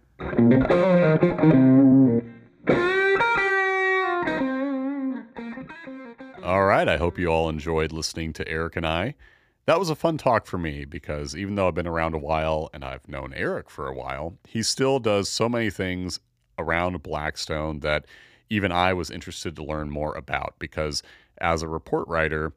[6.43, 6.89] All right.
[6.89, 9.15] I hope you all enjoyed listening to Erik and I.
[9.67, 12.71] That was a fun talk for me because even though I've been around a while
[12.73, 16.19] and I've known Erik for a while, he still does so many things
[16.61, 18.07] around Blackstone that
[18.49, 21.03] even I was interested to learn more about because
[21.39, 22.53] as a report writer,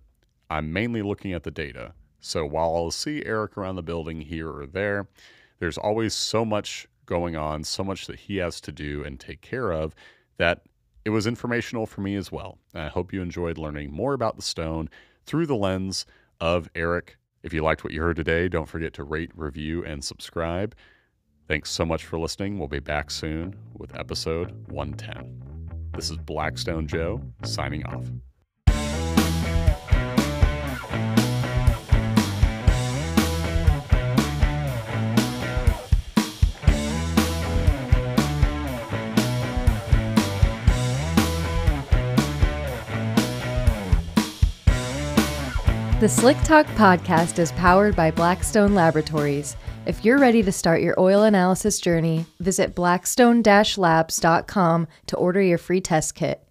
[0.50, 1.94] I'm mainly looking at the data.
[2.20, 5.08] So while I'll see Erik around the building here or there,
[5.60, 9.42] there's always so much going on, so much that he has to do and take
[9.42, 9.94] care of
[10.38, 10.62] that
[11.06, 12.58] it was informational for me as well.
[12.74, 14.90] And I hope you enjoyed learning more about the stone
[15.26, 16.06] through the lens
[16.40, 17.18] of Erik.
[17.44, 20.76] If you liked what you heard today, don't forget to rate, review, and subscribe.
[21.48, 22.58] Thanks so much for listening.
[22.58, 25.90] We'll be back soon with episode 110.
[25.94, 28.10] This is Blackstone Joe signing off.
[46.00, 49.56] The Slick Talk podcast is powered by Blackstone Laboratories.
[49.86, 55.82] If you're ready to start your oil analysis journey, visit blackstone-labs.com to order your free
[55.82, 56.43] test kit.